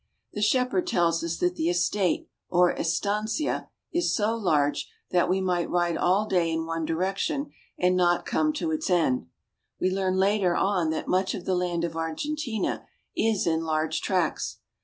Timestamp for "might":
5.41-5.69